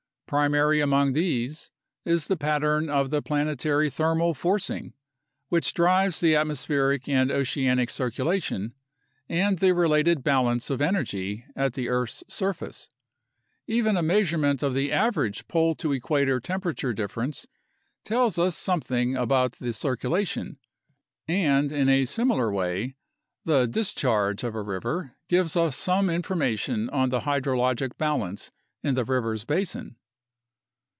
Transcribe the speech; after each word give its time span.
Primary 0.33 0.79
among 0.79 1.11
these 1.11 1.71
is 2.05 2.27
the 2.27 2.37
pattern 2.37 2.87
of 2.89 3.09
the 3.09 3.21
planetary 3.21 3.89
thermal 3.89 4.33
forcing, 4.33 4.93
which 5.49 5.73
drives 5.73 6.21
the 6.21 6.37
atmospheric 6.37 7.09
and 7.09 7.29
oceanic 7.29 7.89
circulation, 7.89 8.73
and 9.27 9.59
the 9.59 9.73
related 9.73 10.23
balance 10.23 10.69
of 10.69 10.79
energy 10.81 11.43
at 11.53 11.73
the 11.73 11.89
earth's 11.89 12.23
surface. 12.29 12.87
Even 13.67 13.97
a 13.97 14.01
measurement 14.01 14.63
of 14.63 14.73
the 14.73 14.89
average 14.89 15.49
pole 15.49 15.75
to 15.75 15.91
equator 15.91 16.39
temperature 16.39 16.93
difference 16.93 17.45
tells 18.05 18.39
us 18.39 18.55
something 18.57 19.17
about 19.17 19.51
the 19.57 19.73
circulation; 19.73 20.57
and, 21.27 21.73
in 21.73 21.89
a 21.89 22.05
similar 22.05 22.49
way, 22.49 22.95
the 23.43 23.65
discharge 23.67 24.45
of 24.45 24.55
a 24.55 24.61
river 24.61 25.17
gives 25.27 25.57
us 25.57 25.75
some 25.75 26.09
information 26.09 26.89
on 26.91 27.09
the 27.09 27.19
hydrologic 27.27 27.97
balance 27.97 28.49
in 28.81 28.93
the 28.95 29.03
river's 29.03 29.43
basin. 29.43 29.97